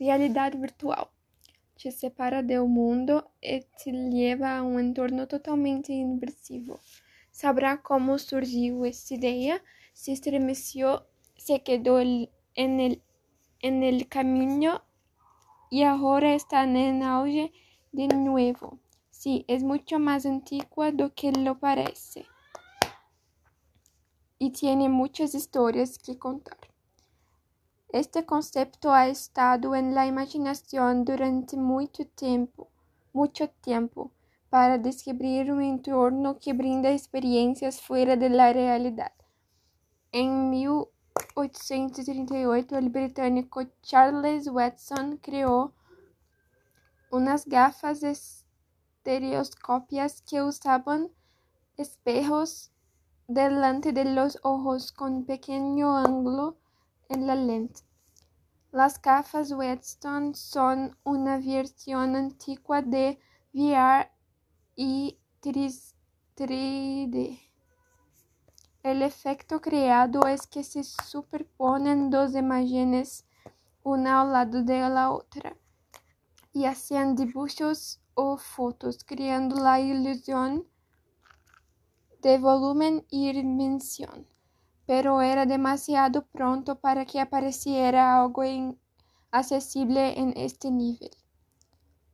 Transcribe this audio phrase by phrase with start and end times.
[0.00, 1.10] realidade virtual.
[1.76, 6.80] Te separa do mundo e te leva a um entorno totalmente imersivo.
[7.30, 9.62] Sabrá como surgiu esta ideia,
[9.94, 11.00] se estremeceu,
[11.36, 11.62] se
[12.80, 13.02] el,
[13.62, 14.82] en el camino
[15.70, 17.52] y ahora está en auge
[17.92, 18.78] de nuevo.
[19.10, 22.26] Sí, es mucho más antigua do que lo parece.
[24.38, 26.59] Y tiene muchas historias que contar.
[27.92, 32.68] Este concepto ha estado en la imaginación durante mucho tiempo,
[33.12, 34.12] mucho tiempo,
[34.48, 39.10] para descubrir un entorno que brinda experiencias fuera de la realidad.
[40.12, 45.74] En 1838, el británico Charles Watson creó
[47.10, 51.10] unas gafas estereoscópicas que usaban
[51.76, 52.70] espejos
[53.26, 56.56] delante de los ojos con pequeño ángulo
[57.10, 57.82] en la lente.
[58.70, 63.18] Las gafas Whetstone son una versión antigua de
[63.52, 64.08] VR
[64.76, 67.40] y 3D.
[68.84, 73.26] El efecto creado es que se superponen dos imágenes
[73.82, 75.56] una al lado de la otra
[76.52, 80.66] y hacían dibujos o fotos, creando la ilusión
[82.22, 84.29] de volumen y dimensión
[84.90, 88.42] pero era demasiado pronto para que apareciera algo
[89.30, 91.12] accesible en este nivel.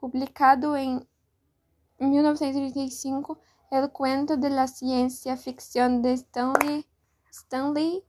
[0.00, 1.06] Publicado en
[1.98, 3.38] 1935,
[3.70, 6.86] el cuento de la ciencia ficción de Stanley,
[7.30, 8.06] Stanley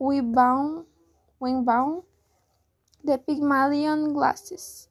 [0.00, 0.84] Weinbaum,
[3.04, 4.89] The Pygmalion Glasses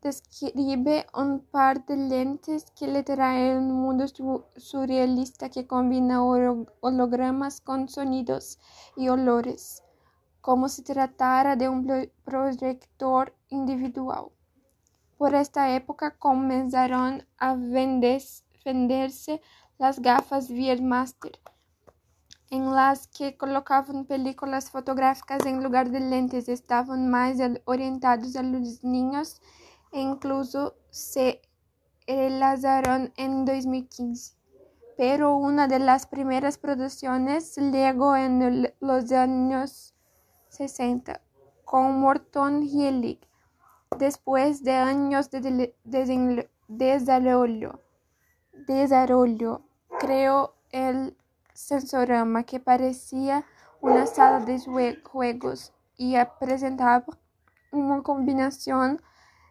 [0.00, 4.04] describe un par de lentes que le traen un mundo
[4.56, 8.58] surrealista que combina hologramas con sonidos
[8.96, 9.82] y olores,
[10.40, 14.26] como si tratara de un proyector individual.
[15.16, 19.40] Por esta época comenzaron a venderse
[19.78, 21.40] las gafas Viewmaster,
[22.50, 27.36] en las que colocaban películas fotográficas en lugar de lentes, estaban más
[27.66, 29.42] orientados a los niños
[29.92, 31.40] incluso se
[32.06, 34.36] realizaron en 2015.
[34.96, 39.94] Pero una de las primeras producciones llegó en los años
[40.48, 41.20] 60
[41.64, 43.20] con Morton Hellig,
[43.98, 47.82] después de años de desarrollo.
[48.66, 49.62] Desarrollo
[50.00, 51.16] creó el
[51.52, 53.44] sensorama que parecía
[53.80, 54.58] una sala de
[55.04, 57.04] juegos y presentaba
[57.70, 59.00] una combinación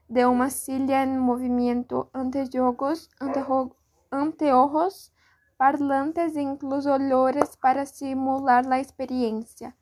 [0.08, 3.10] de una silla en movimiento, anteojos,
[4.10, 5.14] anteojos,
[5.58, 9.76] parlantes e incluso olores para simular la experiencia.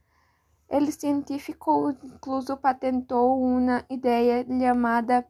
[0.67, 5.27] El científico incluso patentó una idea llamada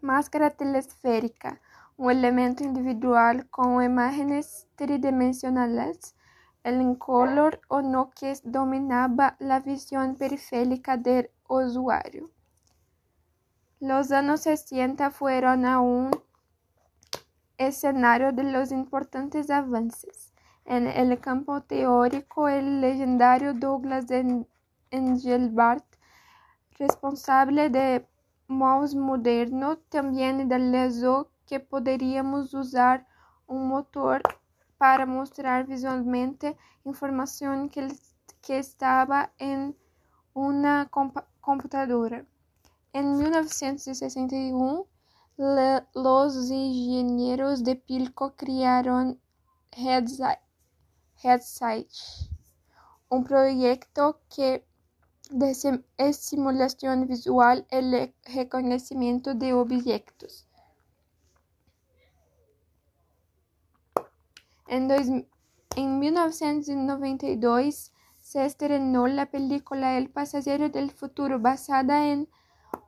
[0.00, 1.60] máscara telesférica,
[1.96, 6.14] un elemento individual con imágenes tridimensionales,
[6.62, 12.30] el incolor o no que dominaba la visión periférica del usuario.
[13.82, 16.10] Los años 60 fueron aún
[17.56, 20.34] escenario de los importantes avances.
[20.66, 24.04] En el campo teórico, el legendario Douglas
[24.90, 25.86] Engelbart,
[26.78, 28.06] responsable de
[28.48, 33.06] mouse moderno, también realizó que podríamos usar
[33.46, 34.20] un motor
[34.76, 36.54] para mostrar visualmente
[36.84, 39.74] información que estaba en
[40.34, 40.90] una
[41.40, 42.26] computadora.
[42.92, 44.86] En 1961,
[45.36, 49.20] los ingenieros de Pilco crearon
[49.72, 50.40] Headsight,
[53.08, 54.66] un proyecto que
[55.30, 55.54] de
[56.12, 60.48] simulación visual el reconocimiento de objetos.
[64.66, 65.28] En,
[65.76, 72.28] en 1992 se estrenó la película El pasajero del futuro basada en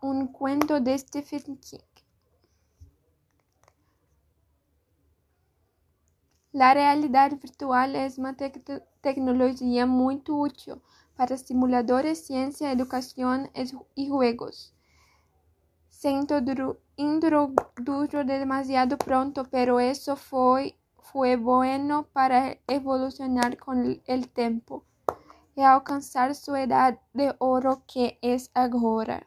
[0.00, 1.78] un cuento de Stephen King.
[6.52, 10.82] La realidad virtual es una tecnología muy útil
[11.16, 13.50] para simuladores, ciencia, educación
[13.94, 14.74] y juegos.
[15.88, 16.76] Se introdujo
[18.24, 24.84] demasiado pronto, pero eso fue, fue bueno para evolucionar con el tiempo
[25.56, 29.26] y alcanzar su edad de oro que es ahora.